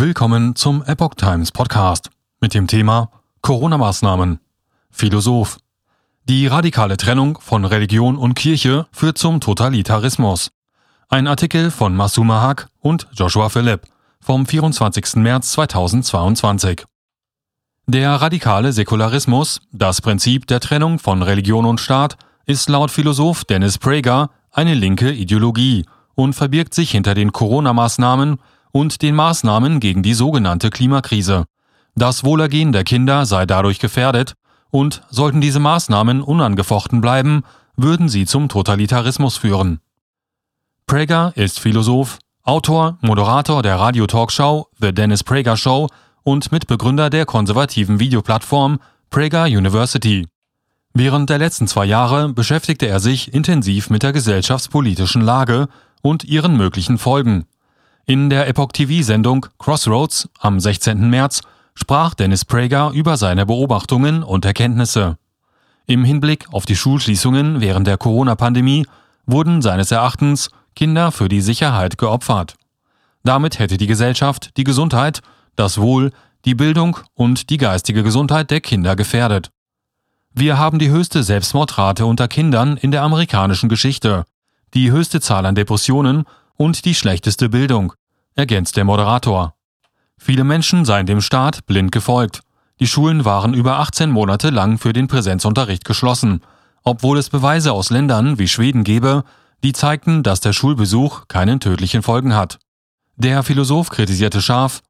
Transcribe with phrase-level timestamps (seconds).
[0.00, 2.10] Willkommen zum Epoch Times Podcast
[2.40, 3.10] mit dem Thema
[3.42, 4.38] Corona-Maßnahmen.
[4.92, 5.58] Philosoph.
[6.28, 10.52] Die radikale Trennung von Religion und Kirche führt zum Totalitarismus.
[11.08, 13.88] Ein Artikel von Masuma Haq und Joshua Philipp
[14.20, 15.16] vom 24.
[15.16, 16.84] März 2022.
[17.88, 23.78] Der radikale Säkularismus, das Prinzip der Trennung von Religion und Staat, ist laut Philosoph Dennis
[23.78, 28.38] Prager eine linke Ideologie und verbirgt sich hinter den Corona-Maßnahmen
[28.78, 31.46] und den Maßnahmen gegen die sogenannte Klimakrise.
[31.96, 34.34] Das Wohlergehen der Kinder sei dadurch gefährdet
[34.70, 37.42] und sollten diese Maßnahmen unangefochten bleiben,
[37.76, 39.80] würden sie zum Totalitarismus führen.
[40.86, 45.88] Prager ist Philosoph, Autor, Moderator der Radio-Talkshow The Dennis Prager Show
[46.22, 48.78] und Mitbegründer der konservativen Videoplattform
[49.10, 50.28] Prager University.
[50.94, 55.66] Während der letzten zwei Jahre beschäftigte er sich intensiv mit der gesellschaftspolitischen Lage
[56.00, 57.44] und ihren möglichen Folgen.
[58.10, 61.10] In der Epoch TV-Sendung Crossroads am 16.
[61.10, 61.42] März
[61.74, 65.18] sprach Dennis Prager über seine Beobachtungen und Erkenntnisse.
[65.84, 68.86] Im Hinblick auf die Schulschließungen während der Corona-Pandemie
[69.26, 72.54] wurden seines Erachtens Kinder für die Sicherheit geopfert.
[73.24, 75.20] Damit hätte die Gesellschaft die Gesundheit
[75.54, 76.10] das Wohl,
[76.46, 79.50] die Bildung und die geistige Gesundheit der Kinder gefährdet.
[80.32, 84.24] Wir haben die höchste Selbstmordrate unter Kindern in der amerikanischen Geschichte,
[84.72, 86.24] die höchste Zahl an Depressionen
[86.58, 87.94] und die schlechteste Bildung,
[88.38, 89.54] ergänzt der Moderator.
[90.16, 92.40] Viele Menschen seien dem Staat blind gefolgt.
[92.78, 96.42] Die Schulen waren über 18 Monate lang für den Präsenzunterricht geschlossen,
[96.84, 99.24] obwohl es Beweise aus Ländern wie Schweden gebe,
[99.64, 102.60] die zeigten, dass der Schulbesuch keinen tödlichen Folgen hat.
[103.16, 104.82] Der Philosoph kritisierte scharf,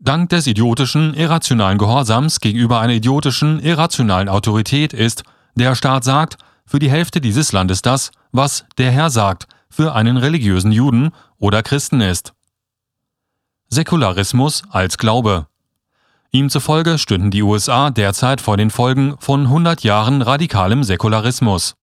[0.00, 5.22] Dank des idiotischen, irrationalen Gehorsams gegenüber einer idiotischen, irrationalen Autorität ist,
[5.54, 10.16] der Staat sagt, für die Hälfte dieses Landes das, was der Herr sagt, für einen
[10.16, 12.32] religiösen Juden oder Christen ist.
[13.70, 15.46] Säkularismus als Glaube.
[16.30, 21.74] Ihm zufolge stünden die USA derzeit vor den Folgen von 100 Jahren radikalem Säkularismus.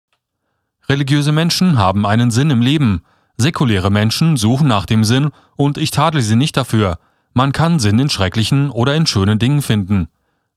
[0.89, 3.03] Religiöse Menschen haben einen Sinn im Leben,
[3.37, 6.97] säkuläre Menschen suchen nach dem Sinn und ich tadle sie nicht dafür,
[7.33, 10.07] man kann Sinn in schrecklichen oder in schönen Dingen finden,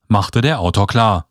[0.07, 1.27] machte der Autor klar.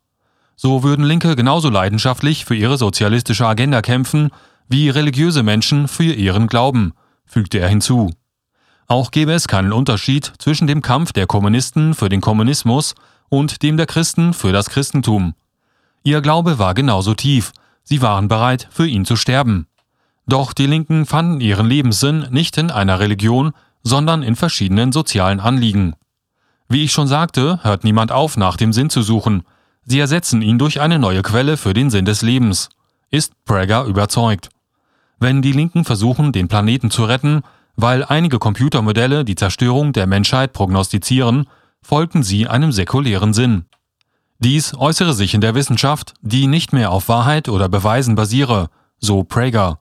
[0.55, 4.29] So würden Linke genauso leidenschaftlich für ihre sozialistische Agenda kämpfen,
[4.69, 6.93] wie religiöse Menschen für ihren Glauben,
[7.25, 8.11] fügte er hinzu.
[8.89, 12.95] Auch gäbe es keinen Unterschied zwischen dem Kampf der Kommunisten für den Kommunismus
[13.29, 15.35] und dem der Christen für das Christentum.
[16.01, 17.51] Ihr Glaube war genauso tief,
[17.83, 19.67] sie waren bereit, für ihn zu sterben.
[20.25, 25.93] Doch die Linken fanden ihren Lebenssinn nicht in einer Religion, sondern in verschiedenen sozialen Anliegen.
[26.67, 29.43] Wie ich schon sagte, hört niemand auf, nach dem Sinn zu suchen.
[29.85, 32.69] Sie ersetzen ihn durch eine neue Quelle für den Sinn des Lebens,
[33.11, 34.49] ist Prager überzeugt.
[35.19, 37.43] Wenn die Linken versuchen, den Planeten zu retten,
[37.81, 41.47] weil einige Computermodelle die Zerstörung der Menschheit prognostizieren,
[41.81, 43.65] folgen sie einem säkulären Sinn.
[44.39, 48.69] Dies äußere sich in der Wissenschaft, die nicht mehr auf Wahrheit oder Beweisen basiere,
[48.99, 49.79] so Prager.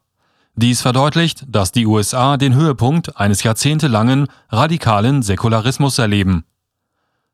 [0.54, 6.44] Dies verdeutlicht, dass die USA den Höhepunkt eines jahrzehntelangen radikalen Säkularismus erleben.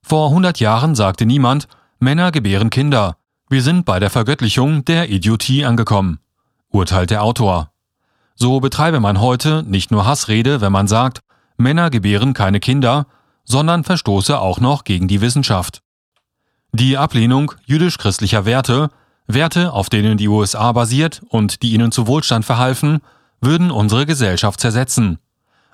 [0.03, 3.17] Vor 100 Jahren sagte niemand, Männer gebären Kinder.
[3.51, 6.21] Wir sind bei der Vergöttlichung der Idiotie angekommen,
[6.69, 7.74] urteilt der Autor.
[8.35, 11.21] So betreibe man heute nicht nur Hassrede, wenn man sagt,
[11.57, 13.07] Männer gebären keine Kinder,
[13.45, 15.83] sondern verstoße auch noch gegen die Wissenschaft.
[16.73, 18.91] Die Ablehnung jüdisch-christlicher Werte
[19.27, 23.01] Werte, auf denen die USA basiert und die ihnen zu Wohlstand verhalfen,
[23.41, 25.19] würden unsere Gesellschaft zersetzen.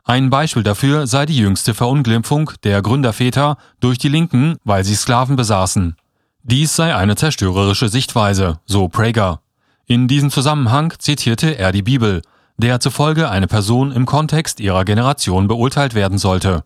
[0.05, 5.37] Ein Beispiel dafür sei die jüngste Verunglimpfung der Gründerväter durch die Linken, weil sie Sklaven
[5.37, 5.97] besaßen.
[6.43, 9.41] Dies sei eine zerstörerische Sichtweise, so Prager.
[9.87, 12.23] In diesem Zusammenhang zitierte er die Bibel,
[12.61, 16.65] der zufolge eine Person im Kontext ihrer Generation beurteilt werden sollte.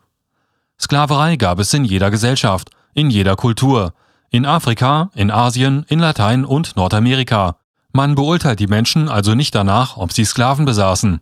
[0.81, 3.93] Sklaverei gab es in jeder Gesellschaft, in jeder Kultur,
[4.31, 7.56] in Afrika, in Asien, in Latein und Nordamerika.
[7.93, 11.21] Man beurteilt die Menschen also nicht danach, ob sie Sklaven besaßen,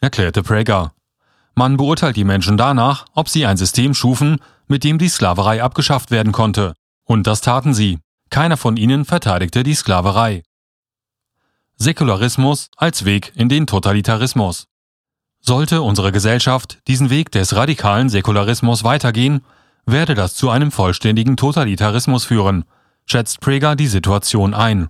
[0.00, 0.92] erklärte Prager.
[1.54, 4.38] Man beurteilt die Menschen danach, ob sie ein System schufen,
[4.68, 6.74] mit dem die Sklaverei abgeschafft werden konnte.
[7.04, 7.98] Und das taten sie.
[8.30, 10.42] Keiner von ihnen verteidigte die Sklaverei.
[11.76, 14.68] Säkularismus als Weg in den Totalitarismus.
[15.40, 19.42] Sollte unsere Gesellschaft diesen Weg des radikalen Säkularismus weitergehen,
[19.84, 22.64] werde das zu einem vollständigen Totalitarismus führen,
[23.06, 24.88] schätzt Prager die Situation ein.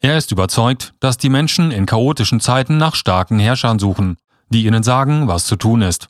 [0.00, 4.16] Er ist überzeugt, dass die Menschen in chaotischen Zeiten nach starken Herrschern suchen,
[4.50, 6.08] die ihnen sagen, was zu tun ist.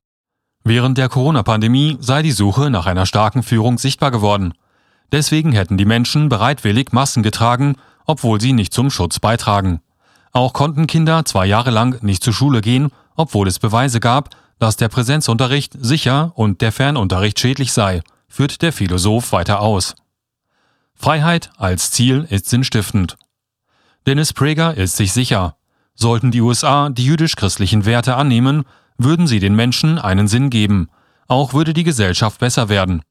[0.64, 4.52] Während der Corona-Pandemie sei die Suche nach einer starken Führung sichtbar geworden.
[5.12, 9.80] Deswegen hätten die Menschen bereitwillig Massen getragen, obwohl sie nicht zum Schutz beitragen.
[10.38, 14.76] Auch konnten Kinder zwei Jahre lang nicht zur Schule gehen, obwohl es Beweise gab, dass
[14.76, 19.96] der Präsenzunterricht sicher und der Fernunterricht schädlich sei, führt der Philosoph weiter aus.
[20.94, 23.16] Freiheit als Ziel ist sinnstiftend.
[24.06, 25.56] Dennis Prager ist sich sicher,
[25.96, 28.62] sollten die USA die jüdisch-christlichen Werte annehmen,
[28.96, 30.88] würden sie den Menschen einen Sinn geben,
[31.26, 33.02] auch würde die Gesellschaft besser werden.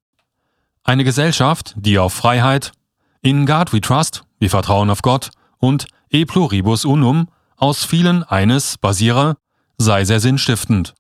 [0.86, 2.72] Eine Gesellschaft, die auf Freiheit,
[3.20, 7.28] in God we trust, wir vertrauen auf Gott und e pluribus unum
[7.58, 9.38] aus vielen eines basiere,
[9.78, 10.94] sei sehr sinnstiftend.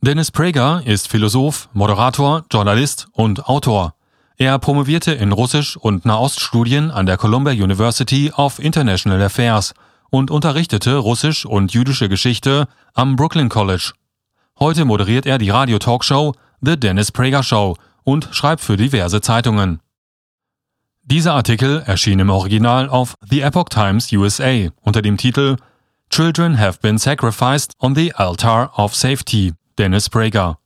[0.00, 3.94] Dennis Prager ist Philosoph, Moderator, Journalist und Autor.
[4.36, 9.74] Er promovierte in Russisch- und Nahoststudien an der Columbia University of International Affairs
[10.10, 13.92] und unterrichtete Russisch und jüdische Geschichte am Brooklyn College.
[14.60, 19.80] Heute moderiert er die Radio-Talkshow The Dennis Prager Show und schreibt für diverse Zeitungen.
[21.10, 25.56] Dieser Artikel erschien im Original auf The Epoch Times USA unter dem Titel
[26.10, 29.54] Children have been sacrificed on the altar of safety.
[29.78, 30.58] Dennis Prager